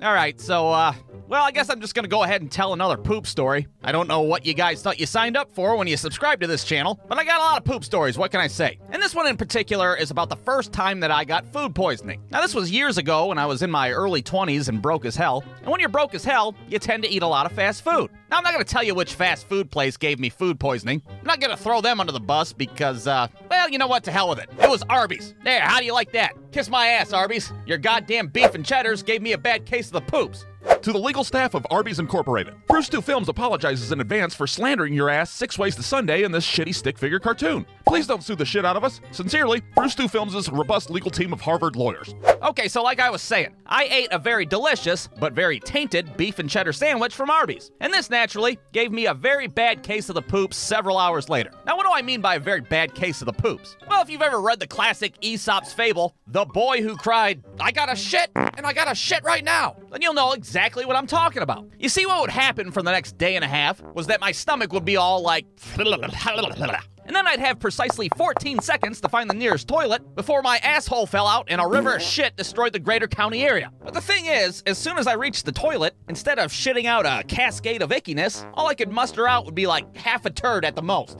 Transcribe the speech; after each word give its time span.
All 0.00 0.12
right, 0.14 0.40
so, 0.40 0.68
uh, 0.68 0.94
well, 1.26 1.42
I 1.42 1.50
guess 1.50 1.68
I'm 1.68 1.80
just 1.80 1.96
gonna 1.96 2.06
go 2.06 2.22
ahead 2.22 2.40
and 2.40 2.52
tell 2.52 2.72
another 2.72 2.96
poop 2.96 3.26
story. 3.26 3.66
I 3.82 3.90
don't 3.90 4.06
know 4.06 4.20
what 4.20 4.46
you 4.46 4.54
guys 4.54 4.80
thought 4.80 5.00
you 5.00 5.06
signed 5.06 5.36
up 5.36 5.50
for 5.52 5.74
when 5.74 5.88
you 5.88 5.96
subscribed 5.96 6.40
to 6.42 6.46
this 6.46 6.62
channel, 6.62 7.00
but 7.08 7.18
I 7.18 7.24
got 7.24 7.40
a 7.40 7.42
lot 7.42 7.58
of 7.58 7.64
poop 7.64 7.84
stories, 7.84 8.16
what 8.16 8.30
can 8.30 8.40
I 8.40 8.46
say? 8.46 8.78
And 8.90 9.02
this 9.02 9.12
one 9.12 9.26
in 9.26 9.36
particular 9.36 9.96
is 9.96 10.12
about 10.12 10.28
the 10.28 10.36
first 10.36 10.72
time 10.72 11.00
that 11.00 11.10
I 11.10 11.24
got 11.24 11.52
food 11.52 11.74
poisoning. 11.74 12.22
Now, 12.30 12.40
this 12.40 12.54
was 12.54 12.70
years 12.70 12.96
ago 12.96 13.26
when 13.26 13.38
I 13.38 13.46
was 13.46 13.62
in 13.62 13.72
my 13.72 13.90
early 13.90 14.22
20s 14.22 14.68
and 14.68 14.80
broke 14.80 15.04
as 15.04 15.16
hell. 15.16 15.42
And 15.62 15.68
when 15.68 15.80
you're 15.80 15.88
broke 15.88 16.14
as 16.14 16.22
hell, 16.22 16.54
you 16.68 16.78
tend 16.78 17.02
to 17.02 17.08
eat 17.08 17.22
a 17.22 17.26
lot 17.26 17.46
of 17.46 17.50
fast 17.50 17.82
food. 17.82 18.08
Now, 18.30 18.36
I'm 18.38 18.44
not 18.44 18.52
gonna 18.52 18.64
tell 18.64 18.82
you 18.82 18.94
which 18.94 19.14
fast 19.14 19.48
food 19.48 19.70
place 19.70 19.96
gave 19.96 20.18
me 20.18 20.28
food 20.28 20.60
poisoning. 20.60 21.02
I'm 21.08 21.24
not 21.24 21.40
gonna 21.40 21.56
throw 21.56 21.80
them 21.80 21.98
under 21.98 22.12
the 22.12 22.20
bus 22.20 22.52
because, 22.52 23.06
uh, 23.06 23.28
well, 23.50 23.70
you 23.70 23.78
know 23.78 23.86
what? 23.86 24.04
To 24.04 24.10
hell 24.10 24.28
with 24.28 24.38
it. 24.38 24.50
It 24.60 24.68
was 24.68 24.82
Arby's. 24.90 25.34
There, 25.44 25.60
how 25.62 25.78
do 25.78 25.86
you 25.86 25.94
like 25.94 26.12
that? 26.12 26.34
Kiss 26.52 26.68
my 26.68 26.88
ass, 26.88 27.12
Arby's. 27.12 27.52
Your 27.66 27.78
goddamn 27.78 28.28
beef 28.28 28.54
and 28.54 28.64
cheddars 28.64 29.02
gave 29.02 29.22
me 29.22 29.32
a 29.32 29.38
bad 29.38 29.64
case 29.64 29.86
of 29.86 29.92
the 29.92 30.00
poops. 30.02 30.44
To 30.82 30.92
the 30.92 30.98
legal 30.98 31.24
staff 31.24 31.54
of 31.54 31.66
Arby's 31.70 31.98
Incorporated, 31.98 32.54
Brewstew 32.68 33.02
Films 33.02 33.28
apologizes 33.28 33.90
in 33.90 34.00
advance 34.00 34.34
for 34.34 34.46
slandering 34.46 34.92
your 34.92 35.08
ass 35.08 35.30
six 35.30 35.58
ways 35.58 35.74
to 35.76 35.82
Sunday 35.82 36.22
in 36.24 36.32
this 36.32 36.46
shitty 36.46 36.74
stick 36.74 36.98
figure 36.98 37.18
cartoon. 37.18 37.66
Please 37.86 38.06
don't 38.06 38.22
sue 38.22 38.36
the 38.36 38.44
shit 38.44 38.64
out 38.64 38.76
of 38.76 38.84
us. 38.84 39.00
Sincerely, 39.10 39.62
Brewstew 39.76 40.10
Films' 40.10 40.50
robust 40.50 40.90
legal 40.90 41.10
team 41.10 41.32
of 41.32 41.40
Harvard 41.40 41.74
lawyers. 41.74 42.14
Okay, 42.42 42.68
so 42.68 42.82
like 42.82 43.00
I 43.00 43.10
was 43.10 43.22
saying, 43.22 43.56
I 43.66 43.84
ate 43.84 44.08
a 44.12 44.18
very 44.18 44.46
delicious, 44.46 45.08
but 45.18 45.32
very 45.32 45.58
tainted 45.58 46.16
beef 46.16 46.38
and 46.38 46.48
cheddar 46.50 46.72
sandwich 46.72 47.14
from 47.14 47.30
Arby's. 47.30 47.70
And 47.80 47.92
this 47.92 48.10
naturally 48.18 48.58
gave 48.72 48.90
me 48.90 49.06
a 49.06 49.14
very 49.14 49.46
bad 49.46 49.84
case 49.84 50.08
of 50.08 50.16
the 50.16 50.22
poops 50.22 50.56
several 50.56 50.98
hours 50.98 51.28
later. 51.28 51.52
Now, 51.64 51.76
what 51.76 51.86
do 51.86 51.92
I 51.94 52.02
mean 52.02 52.20
by 52.20 52.34
a 52.34 52.40
very 52.40 52.60
bad 52.60 52.92
case 52.92 53.22
of 53.22 53.26
the 53.26 53.32
poops? 53.32 53.76
Well, 53.88 54.02
if 54.02 54.10
you've 54.10 54.22
ever 54.22 54.40
read 54.40 54.58
the 54.58 54.66
classic 54.66 55.14
Aesop's 55.20 55.72
fable, 55.72 56.16
The 56.26 56.44
Boy 56.44 56.82
Who 56.82 56.96
Cried, 56.96 57.44
I 57.60 57.70
gotta 57.70 57.94
shit, 57.94 58.28
and 58.34 58.66
I 58.66 58.72
gotta 58.72 58.96
shit 58.96 59.22
right 59.22 59.44
now, 59.44 59.76
then 59.92 60.02
you'll 60.02 60.14
know 60.14 60.32
exactly 60.32 60.84
what 60.84 60.96
I'm 60.96 61.06
talking 61.06 61.42
about. 61.42 61.68
You 61.78 61.88
see, 61.88 62.06
what 62.06 62.20
would 62.22 62.30
happen 62.30 62.72
for 62.72 62.82
the 62.82 62.90
next 62.90 63.18
day 63.18 63.36
and 63.36 63.44
a 63.44 63.48
half 63.48 63.80
was 63.94 64.08
that 64.08 64.20
my 64.20 64.32
stomach 64.32 64.72
would 64.72 64.84
be 64.84 64.96
all 64.96 65.22
like. 65.22 65.46
And 67.08 67.16
then 67.16 67.26
I'd 67.26 67.40
have 67.40 67.58
precisely 67.58 68.10
14 68.18 68.60
seconds 68.60 69.00
to 69.00 69.08
find 69.08 69.30
the 69.30 69.34
nearest 69.34 69.66
toilet 69.66 70.14
before 70.14 70.42
my 70.42 70.58
asshole 70.58 71.06
fell 71.06 71.26
out 71.26 71.46
and 71.48 71.58
a 71.58 71.66
river 71.66 71.96
of 71.96 72.02
shit 72.02 72.36
destroyed 72.36 72.74
the 72.74 72.78
greater 72.78 73.08
county 73.08 73.44
area. 73.44 73.72
But 73.82 73.94
the 73.94 74.00
thing 74.02 74.26
is, 74.26 74.62
as 74.66 74.76
soon 74.76 74.98
as 74.98 75.06
I 75.06 75.14
reached 75.14 75.46
the 75.46 75.52
toilet, 75.52 75.96
instead 76.10 76.38
of 76.38 76.52
shitting 76.52 76.84
out 76.84 77.06
a 77.06 77.24
cascade 77.26 77.80
of 77.80 77.88
ickiness, 77.88 78.46
all 78.52 78.66
I 78.66 78.74
could 78.74 78.92
muster 78.92 79.26
out 79.26 79.46
would 79.46 79.54
be 79.54 79.66
like 79.66 79.96
half 79.96 80.26
a 80.26 80.30
turd 80.30 80.66
at 80.66 80.76
the 80.76 80.82
most. 80.82 81.18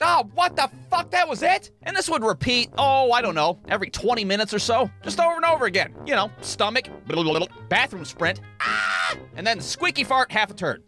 Oh, 0.00 0.30
what 0.34 0.54
the 0.54 0.70
fuck? 0.88 1.10
That 1.10 1.28
was 1.28 1.42
it? 1.42 1.72
And 1.82 1.96
this 1.96 2.08
would 2.08 2.22
repeat, 2.22 2.70
oh, 2.78 3.10
I 3.10 3.20
don't 3.20 3.34
know, 3.34 3.58
every 3.66 3.90
20 3.90 4.24
minutes 4.24 4.54
or 4.54 4.60
so. 4.60 4.88
Just 5.02 5.18
over 5.18 5.34
and 5.34 5.44
over 5.44 5.66
again. 5.66 5.92
You 6.06 6.14
know, 6.14 6.30
stomach, 6.40 6.88
bathroom 7.68 8.04
sprint, 8.04 8.40
and 9.34 9.44
then 9.44 9.60
squeaky 9.60 10.04
fart, 10.04 10.30
half 10.30 10.52
a 10.52 10.54
turd. 10.54 10.84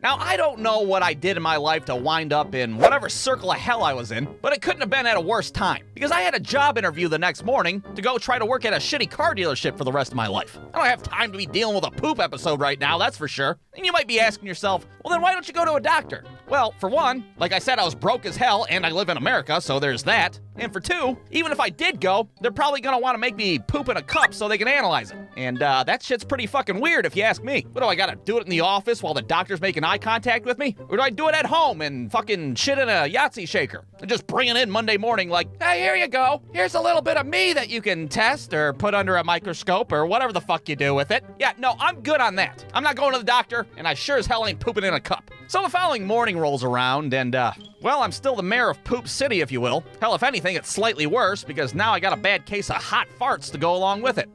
Now, 0.00 0.16
I 0.16 0.36
don't 0.36 0.60
know 0.60 0.82
what 0.82 1.02
I 1.02 1.12
did 1.12 1.36
in 1.36 1.42
my 1.42 1.56
life 1.56 1.84
to 1.86 1.96
wind 1.96 2.32
up 2.32 2.54
in 2.54 2.78
whatever 2.78 3.08
circle 3.08 3.50
of 3.50 3.58
hell 3.58 3.82
I 3.82 3.94
was 3.94 4.12
in, 4.12 4.28
but 4.40 4.52
it 4.52 4.62
couldn't 4.62 4.80
have 4.80 4.90
been 4.90 5.06
at 5.06 5.16
a 5.16 5.20
worse 5.20 5.50
time. 5.50 5.84
Because 5.92 6.12
I 6.12 6.20
had 6.20 6.36
a 6.36 6.40
job 6.40 6.78
interview 6.78 7.08
the 7.08 7.18
next 7.18 7.44
morning 7.44 7.82
to 7.96 8.00
go 8.00 8.16
try 8.16 8.38
to 8.38 8.46
work 8.46 8.64
at 8.64 8.72
a 8.72 8.76
shitty 8.76 9.10
car 9.10 9.34
dealership 9.34 9.76
for 9.76 9.82
the 9.82 9.90
rest 9.90 10.12
of 10.12 10.16
my 10.16 10.28
life. 10.28 10.56
I 10.72 10.78
don't 10.78 10.86
have 10.86 11.02
time 11.02 11.32
to 11.32 11.38
be 11.38 11.46
dealing 11.46 11.74
with 11.74 11.84
a 11.84 11.90
poop 11.90 12.20
episode 12.20 12.60
right 12.60 12.78
now, 12.78 12.96
that's 12.96 13.16
for 13.16 13.26
sure. 13.26 13.58
And 13.74 13.84
you 13.84 13.90
might 13.90 14.06
be 14.06 14.20
asking 14.20 14.46
yourself, 14.46 14.86
well, 15.02 15.10
then 15.10 15.20
why 15.20 15.32
don't 15.32 15.48
you 15.48 15.54
go 15.54 15.64
to 15.64 15.74
a 15.74 15.80
doctor? 15.80 16.22
Well, 16.48 16.74
for 16.78 16.88
one, 16.88 17.24
like 17.36 17.52
I 17.52 17.58
said, 17.58 17.80
I 17.80 17.84
was 17.84 17.96
broke 17.96 18.24
as 18.24 18.36
hell 18.36 18.68
and 18.70 18.86
I 18.86 18.90
live 18.90 19.08
in 19.08 19.16
America, 19.16 19.60
so 19.60 19.80
there's 19.80 20.04
that. 20.04 20.38
And 20.58 20.72
for 20.72 20.80
two, 20.80 21.16
even 21.30 21.52
if 21.52 21.60
I 21.60 21.68
did 21.68 22.00
go, 22.00 22.28
they're 22.40 22.50
probably 22.50 22.80
gonna 22.80 22.98
wanna 22.98 23.18
make 23.18 23.36
me 23.36 23.58
poop 23.58 23.88
in 23.88 23.96
a 23.96 24.02
cup 24.02 24.34
so 24.34 24.48
they 24.48 24.58
can 24.58 24.68
analyze 24.68 25.10
it. 25.10 25.18
And 25.36 25.62
uh, 25.62 25.84
that 25.84 26.02
shit's 26.02 26.24
pretty 26.24 26.46
fucking 26.46 26.80
weird 26.80 27.06
if 27.06 27.16
you 27.16 27.22
ask 27.22 27.42
me. 27.42 27.66
What 27.72 27.82
do 27.82 27.86
I 27.86 27.94
gotta 27.94 28.16
do 28.24 28.38
it 28.38 28.44
in 28.44 28.50
the 28.50 28.60
office 28.60 29.02
while 29.02 29.14
the 29.14 29.22
doctor's 29.22 29.60
making 29.60 29.84
eye 29.84 29.98
contact 29.98 30.44
with 30.44 30.58
me? 30.58 30.76
Or 30.88 30.96
do 30.96 31.02
I 31.02 31.10
do 31.10 31.28
it 31.28 31.34
at 31.34 31.46
home 31.46 31.80
and 31.80 32.10
fucking 32.10 32.56
shit 32.56 32.78
in 32.78 32.88
a 32.88 33.08
Yahtzee 33.08 33.48
shaker? 33.48 33.84
And 34.00 34.08
just 34.08 34.26
bring 34.26 34.48
it 34.48 34.56
in 34.56 34.70
Monday 34.70 34.96
morning 34.96 35.28
like, 35.28 35.48
hey, 35.62 35.80
here 35.80 35.96
you 35.96 36.08
go. 36.08 36.42
Here's 36.52 36.74
a 36.74 36.80
little 36.80 37.02
bit 37.02 37.16
of 37.16 37.26
me 37.26 37.52
that 37.52 37.68
you 37.68 37.80
can 37.80 38.08
test 38.08 38.52
or 38.52 38.72
put 38.72 38.94
under 38.94 39.16
a 39.16 39.24
microscope 39.24 39.92
or 39.92 40.06
whatever 40.06 40.32
the 40.32 40.40
fuck 40.40 40.68
you 40.68 40.76
do 40.76 40.94
with 40.94 41.10
it. 41.10 41.24
Yeah, 41.38 41.52
no, 41.58 41.76
I'm 41.78 42.00
good 42.00 42.20
on 42.20 42.34
that. 42.36 42.64
I'm 42.74 42.82
not 42.82 42.96
going 42.96 43.12
to 43.12 43.18
the 43.18 43.24
doctor, 43.24 43.66
and 43.76 43.86
I 43.86 43.94
sure 43.94 44.18
as 44.18 44.26
hell 44.26 44.46
ain't 44.46 44.60
pooping 44.60 44.84
in 44.84 44.94
a 44.94 45.00
cup. 45.00 45.30
So 45.48 45.62
the 45.62 45.70
following 45.70 46.06
morning 46.06 46.36
rolls 46.36 46.62
around, 46.62 47.14
and, 47.14 47.34
uh, 47.34 47.52
well, 47.80 48.02
I'm 48.02 48.12
still 48.12 48.36
the 48.36 48.42
mayor 48.42 48.68
of 48.68 48.82
Poop 48.84 49.08
City, 49.08 49.40
if 49.40 49.50
you 49.50 49.60
will. 49.60 49.82
Hell, 50.00 50.14
if 50.14 50.22
anything, 50.22 50.47
it's 50.56 50.70
slightly 50.70 51.06
worse 51.06 51.44
because 51.44 51.74
now 51.74 51.92
I 51.92 52.00
got 52.00 52.12
a 52.12 52.16
bad 52.16 52.46
case 52.46 52.70
of 52.70 52.76
hot 52.76 53.08
farts 53.20 53.50
to 53.52 53.58
go 53.58 53.74
along 53.74 54.02
with 54.02 54.18
it. 54.18 54.28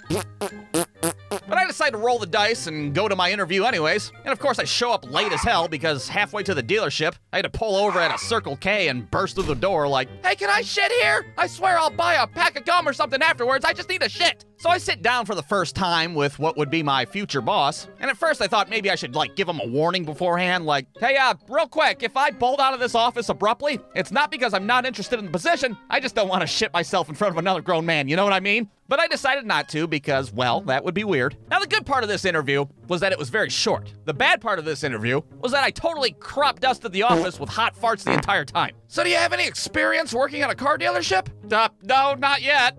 But 1.47 1.57
I 1.57 1.66
decide 1.66 1.91
to 1.91 1.97
roll 1.97 2.19
the 2.19 2.25
dice 2.25 2.68
and 2.68 2.94
go 2.94 3.07
to 3.07 3.16
my 3.16 3.31
interview 3.31 3.63
anyways. 3.63 4.12
And 4.24 4.31
of 4.31 4.40
course, 4.40 4.59
I 4.59 4.63
show 4.63 4.91
up 4.91 5.09
late 5.12 5.31
as 5.31 5.41
hell 5.41 5.68
because 5.68 6.07
halfway 6.07 6.44
to 6.44 6.53
the 6.53 6.63
dealership, 6.63 7.16
I 7.31 7.38
had 7.38 7.44
to 7.44 7.50
pull 7.50 7.75
over 7.75 8.00
at 8.00 8.13
a 8.13 8.18
Circle 8.18 8.56
K 8.57 8.88
and 8.88 9.09
burst 9.12 9.35
through 9.35 9.44
the 9.46 9.56
door 9.56 9.88
like, 9.88 10.07
Hey, 10.24 10.35
can 10.35 10.50
I 10.50 10.62
shit 10.62 10.91
here? 10.91 11.25
I 11.38 11.47
swear 11.47 11.78
I'll 11.78 11.90
buy 11.90 12.16
a 12.16 12.28
pack 12.28 12.57
of 12.57 12.66
gum 12.66 12.88
or 12.88 12.94
something 12.94 13.22
afterwards. 13.22 13.66
I 13.66 13.74
just 13.74 13.90
need 13.90 14.03
a 14.03 14.09
shit. 14.09 14.45
So 14.63 14.69
I 14.69 14.78
sit 14.78 15.01
down 15.01 15.25
for 15.25 15.35
the 15.35 15.44
first 15.44 15.75
time 15.75 16.16
with 16.16 16.40
what 16.40 16.56
would 16.56 16.69
be 16.69 16.84
my 16.84 17.03
future 17.03 17.41
boss. 17.41 17.90
And 18.00 18.09
at 18.09 18.16
first, 18.16 18.41
I 18.41 18.47
thought 18.47 18.69
maybe 18.69 18.90
I 18.90 18.96
should 18.96 19.13
like 19.13 19.35
give 19.35 19.50
him 19.50 19.59
a 19.59 19.68
warning 19.68 20.06
beforehand, 20.06 20.66
like, 20.66 20.88
Hey, 21.01 21.18
uh, 21.18 21.34
real 21.50 21.68
quick, 21.68 22.01
if 22.01 22.16
I 22.16 22.31
bolt 22.31 22.62
out 22.62 22.74
of 22.74 22.79
this 22.79 22.96
office 22.96 23.28
abruptly, 23.28 23.81
it's 23.94 24.09
not 24.13 24.31
because 24.31 24.53
I'm 24.53 24.66
not 24.66 24.85
interested 24.85 25.19
in 25.19 25.25
the 25.25 25.31
position. 25.31 25.75
I 25.90 26.00
just 26.00 26.16
don't 26.16 26.29
want 26.29 26.44
to 26.44 26.47
shit 26.47 26.72
myself 26.72 27.09
in 27.09 27.16
front 27.16 27.34
of 27.34 27.40
another 27.40 27.59
grown 27.59 27.85
man. 27.85 28.07
You 28.07 28.16
know 28.16 28.24
what 28.24 28.31
I 28.31 28.40
mean? 28.40 28.69
But 28.88 29.00
I 29.00 29.07
decided 29.07 29.46
not 29.46 29.69
to 29.69 29.88
because, 29.88 30.31
well, 30.31 30.62
that 30.62 30.84
would 30.84 30.94
be 30.94 31.03
weird. 31.03 31.35
Now, 31.50 31.59
the 31.59 31.68
good 31.68 31.85
part 31.85 32.03
of 32.03 32.09
this 32.09 32.25
interview 32.25 32.66
was 32.88 33.01
that 33.01 33.12
it 33.12 33.18
was 33.18 33.30
very 33.30 33.50
short. 33.50 33.94
The 34.06 34.13
bad 34.13 34.40
part 34.40 34.59
of 34.59 34.66
this 34.66 34.84
interview 34.84 35.22
was 35.40 35.51
that 35.51 35.63
I 35.63 35.72
totally 35.72 36.12
crop 36.12 36.59
dusted 36.59 36.91
the 36.91 37.03
office 37.03 37.40
with 37.40 37.50
hot 37.50 37.75
farts 37.75 38.03
the 38.03 38.13
entire 38.13 38.45
time. 38.45 38.75
So, 38.88 39.03
do 39.03 39.09
you 39.09 39.16
have 39.16 39.34
any 39.34 39.47
experience 39.47 40.13
working 40.13 40.41
at 40.41 40.50
a 40.50 40.56
car 40.56 40.78
dealership? 40.78 41.28
Uh, 41.51 41.69
no, 41.81 42.13
not 42.13 42.41
yet. 42.41 42.78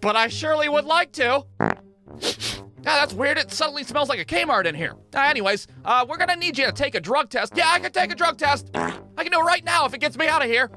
But 0.00 0.16
I 0.16 0.28
surely 0.28 0.68
would 0.68 0.84
like 0.84 1.12
to. 1.12 1.44
Ah, 2.86 2.96
that's 2.98 3.12
weird. 3.12 3.36
It 3.36 3.52
suddenly 3.52 3.84
smells 3.84 4.08
like 4.08 4.20
a 4.20 4.24
Kmart 4.24 4.64
in 4.64 4.74
here. 4.74 4.94
Uh, 5.14 5.20
anyways, 5.20 5.66
uh, 5.84 6.06
we're 6.08 6.16
gonna 6.16 6.36
need 6.36 6.56
you 6.56 6.64
to 6.66 6.72
take 6.72 6.94
a 6.94 7.00
drug 7.00 7.28
test. 7.28 7.52
Yeah, 7.54 7.68
I 7.68 7.78
can 7.78 7.92
take 7.92 8.10
a 8.10 8.14
drug 8.14 8.38
test. 8.38 8.70
I 8.74 8.90
can 9.22 9.30
do 9.30 9.40
it 9.40 9.44
right 9.44 9.64
now 9.64 9.84
if 9.84 9.92
it 9.92 9.98
gets 9.98 10.16
me 10.16 10.28
out 10.28 10.42
of 10.42 10.48
here. 10.48 10.70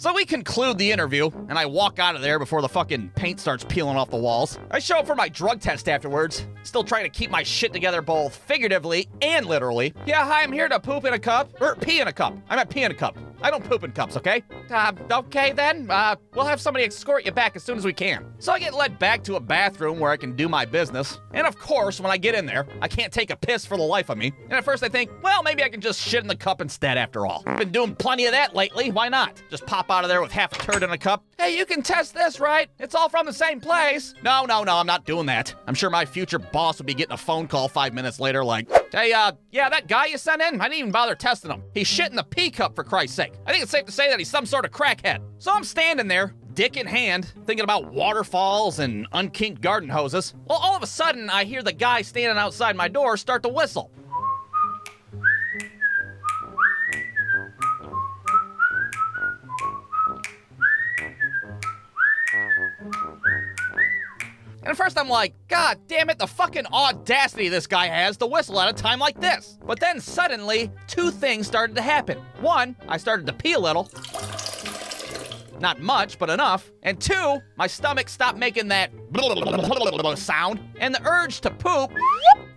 So 0.00 0.12
we 0.12 0.24
conclude 0.24 0.78
the 0.78 0.92
interview, 0.92 1.28
and 1.48 1.58
I 1.58 1.66
walk 1.66 1.98
out 1.98 2.14
of 2.14 2.22
there 2.22 2.38
before 2.38 2.62
the 2.62 2.68
fucking 2.68 3.10
paint 3.16 3.40
starts 3.40 3.64
peeling 3.64 3.96
off 3.96 4.10
the 4.10 4.16
walls. 4.16 4.56
I 4.70 4.78
show 4.78 4.98
up 4.98 5.08
for 5.08 5.16
my 5.16 5.28
drug 5.28 5.60
test 5.60 5.88
afterwards, 5.88 6.46
still 6.62 6.84
trying 6.84 7.02
to 7.02 7.10
keep 7.10 7.32
my 7.32 7.42
shit 7.42 7.72
together 7.72 8.00
both 8.00 8.34
figuratively 8.34 9.08
and 9.22 9.46
literally. 9.46 9.92
Yeah, 10.06 10.24
hi, 10.24 10.42
I'm 10.42 10.52
here 10.52 10.68
to 10.68 10.78
poop 10.78 11.04
in 11.04 11.14
a 11.14 11.18
cup, 11.18 11.60
or 11.60 11.74
pee 11.74 12.00
in 12.00 12.06
a 12.06 12.12
cup. 12.12 12.36
I'm 12.48 12.60
at 12.60 12.70
pee 12.70 12.84
in 12.84 12.92
a 12.92 12.94
cup. 12.94 13.16
I 13.42 13.50
don't 13.50 13.64
poop 13.64 13.84
in 13.84 13.92
cups, 13.92 14.16
okay? 14.16 14.42
Uh, 14.70 14.92
okay 15.10 15.52
then. 15.52 15.90
Uh, 15.90 16.16
we'll 16.34 16.46
have 16.46 16.60
somebody 16.60 16.84
escort 16.84 17.24
you 17.24 17.32
back 17.32 17.56
as 17.56 17.62
soon 17.62 17.78
as 17.78 17.84
we 17.84 17.92
can. 17.92 18.32
So 18.38 18.52
I 18.52 18.58
get 18.58 18.74
led 18.74 18.98
back 18.98 19.22
to 19.24 19.36
a 19.36 19.40
bathroom 19.40 19.98
where 20.00 20.10
I 20.10 20.16
can 20.16 20.34
do 20.34 20.48
my 20.48 20.64
business. 20.64 21.18
And 21.32 21.46
of 21.46 21.58
course, 21.58 22.00
when 22.00 22.10
I 22.10 22.16
get 22.16 22.34
in 22.34 22.46
there, 22.46 22.66
I 22.80 22.88
can't 22.88 23.12
take 23.12 23.30
a 23.30 23.36
piss 23.36 23.64
for 23.64 23.76
the 23.76 23.82
life 23.82 24.08
of 24.08 24.18
me. 24.18 24.32
And 24.44 24.54
at 24.54 24.64
first 24.64 24.82
I 24.82 24.88
think, 24.88 25.10
well, 25.22 25.42
maybe 25.42 25.62
I 25.62 25.68
can 25.68 25.80
just 25.80 26.00
shit 26.00 26.22
in 26.22 26.28
the 26.28 26.36
cup 26.36 26.60
instead 26.60 26.98
after 26.98 27.26
all. 27.26 27.42
Been 27.58 27.70
doing 27.70 27.94
plenty 27.94 28.26
of 28.26 28.32
that 28.32 28.54
lately, 28.54 28.90
why 28.90 29.08
not? 29.08 29.42
Just 29.50 29.66
pop 29.66 29.90
out 29.90 30.04
of 30.04 30.08
there 30.08 30.20
with 30.20 30.32
half 30.32 30.52
a 30.52 30.58
turd 30.58 30.82
in 30.82 30.90
a 30.90 30.98
cup. 30.98 31.24
Hey, 31.38 31.56
you 31.56 31.64
can 31.66 31.82
test 31.82 32.14
this, 32.14 32.40
right? 32.40 32.68
It's 32.78 32.94
all 32.94 33.08
from 33.08 33.26
the 33.26 33.32
same 33.32 33.60
place. 33.60 34.14
No, 34.22 34.44
no, 34.44 34.64
no, 34.64 34.76
I'm 34.76 34.86
not 34.86 35.04
doing 35.04 35.26
that. 35.26 35.54
I'm 35.66 35.74
sure 35.74 35.90
my 35.90 36.04
future 36.04 36.38
boss 36.38 36.78
would 36.78 36.86
be 36.86 36.94
getting 36.94 37.12
a 37.12 37.18
phone 37.18 37.46
call 37.46 37.68
five 37.68 37.94
minutes 37.94 38.18
later 38.18 38.44
like, 38.44 38.68
hey, 38.92 39.12
uh, 39.12 39.32
yeah, 39.50 39.68
that 39.68 39.88
guy 39.88 40.06
you 40.06 40.18
sent 40.18 40.42
in, 40.42 40.60
I 40.60 40.64
didn't 40.64 40.78
even 40.78 40.92
bother 40.92 41.14
testing 41.14 41.50
him. 41.50 41.62
He's 41.74 41.88
shitting 41.88 42.16
the 42.16 42.24
pee 42.24 42.50
cup 42.50 42.74
for 42.74 42.84
Christ's 42.84 43.16
sake. 43.16 43.32
I 43.46 43.50
think 43.50 43.62
it's 43.62 43.72
safe 43.72 43.86
to 43.86 43.92
say 43.92 44.08
that 44.10 44.18
he's 44.18 44.30
some 44.30 44.46
sort 44.46 44.64
of 44.64 44.70
crackhead. 44.70 45.22
So 45.38 45.52
I'm 45.52 45.64
standing 45.64 46.08
there, 46.08 46.34
dick 46.54 46.76
in 46.76 46.86
hand, 46.86 47.32
thinking 47.46 47.64
about 47.64 47.92
waterfalls 47.92 48.78
and 48.78 49.06
unkinked 49.12 49.60
garden 49.60 49.88
hoses. 49.88 50.34
Well, 50.46 50.58
all 50.58 50.76
of 50.76 50.82
a 50.82 50.86
sudden, 50.86 51.30
I 51.30 51.44
hear 51.44 51.62
the 51.62 51.72
guy 51.72 52.02
standing 52.02 52.38
outside 52.38 52.76
my 52.76 52.88
door 52.88 53.16
start 53.16 53.42
to 53.44 53.48
whistle. 53.48 53.90
And 64.68 64.76
first 64.76 64.98
I'm 64.98 65.08
like, 65.08 65.34
God 65.48 65.78
damn 65.88 66.10
it, 66.10 66.18
the 66.18 66.26
fucking 66.26 66.66
audacity 66.66 67.48
this 67.48 67.66
guy 67.66 67.86
has 67.86 68.18
to 68.18 68.26
whistle 68.26 68.60
at 68.60 68.68
a 68.68 68.74
time 68.74 68.98
like 68.98 69.18
this. 69.18 69.56
But 69.64 69.80
then 69.80 69.98
suddenly, 69.98 70.70
two 70.86 71.10
things 71.10 71.46
started 71.46 71.74
to 71.76 71.80
happen. 71.80 72.18
One, 72.42 72.76
I 72.86 72.98
started 72.98 73.26
to 73.28 73.32
pee 73.32 73.54
a 73.54 73.58
little. 73.58 73.90
Not 75.58 75.80
much, 75.80 76.18
but 76.18 76.28
enough. 76.28 76.70
And 76.82 77.00
two, 77.00 77.38
my 77.56 77.66
stomach 77.66 78.10
stopped 78.10 78.36
making 78.36 78.68
that 78.68 78.90
sound, 80.18 80.60
and 80.78 80.94
the 80.94 81.02
urge 81.08 81.40
to 81.40 81.50
poop 81.50 81.90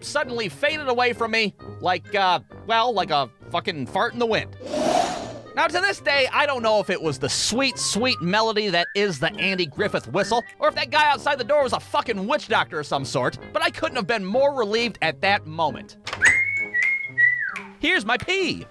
suddenly 0.01 0.49
faded 0.49 0.89
away 0.89 1.13
from 1.13 1.31
me 1.31 1.55
like, 1.79 2.13
uh, 2.13 2.41
well, 2.67 2.93
like 2.93 3.11
a 3.11 3.29
fucking 3.51 3.85
fart 3.85 4.11
in 4.11 4.19
the 4.19 4.25
wind. 4.25 4.53
Now, 5.61 5.67
to 5.67 5.79
this 5.79 5.99
day, 5.99 6.27
I 6.33 6.47
don't 6.47 6.63
know 6.63 6.79
if 6.79 6.89
it 6.89 6.99
was 6.99 7.19
the 7.19 7.29
sweet, 7.29 7.77
sweet 7.77 8.19
melody 8.19 8.69
that 8.69 8.87
is 8.95 9.19
the 9.19 9.31
Andy 9.35 9.67
Griffith 9.67 10.07
whistle, 10.07 10.43
or 10.57 10.69
if 10.69 10.73
that 10.73 10.89
guy 10.89 11.11
outside 11.11 11.37
the 11.37 11.43
door 11.43 11.61
was 11.61 11.73
a 11.73 11.79
fucking 11.79 12.25
witch 12.25 12.47
doctor 12.47 12.79
of 12.79 12.87
some 12.87 13.05
sort, 13.05 13.37
but 13.53 13.61
I 13.61 13.69
couldn't 13.69 13.95
have 13.95 14.07
been 14.07 14.25
more 14.25 14.55
relieved 14.55 14.97
at 15.03 15.21
that 15.21 15.45
moment. 15.45 15.97
Here's 17.77 18.05
my 18.05 18.17
pee. 18.17 18.65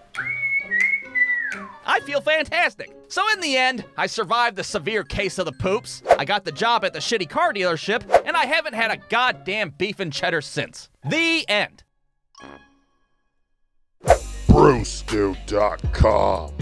I 1.86 2.00
feel 2.00 2.20
fantastic. 2.20 2.90
So 3.06 3.22
in 3.34 3.40
the 3.40 3.56
end, 3.56 3.84
I 3.96 4.08
survived 4.08 4.56
the 4.56 4.64
severe 4.64 5.04
case 5.04 5.38
of 5.38 5.44
the 5.44 5.52
poops. 5.52 6.02
I 6.18 6.24
got 6.24 6.44
the 6.44 6.50
job 6.50 6.84
at 6.84 6.92
the 6.92 6.98
shitty 6.98 7.30
car 7.30 7.52
dealership, 7.52 8.02
and 8.26 8.36
I 8.36 8.46
haven't 8.46 8.74
had 8.74 8.90
a 8.90 8.96
goddamn 8.96 9.74
beef 9.78 10.00
and 10.00 10.12
cheddar 10.12 10.40
since. 10.40 10.88
The 11.08 11.48
end. 11.48 11.84
Brewstew.com 14.48 16.54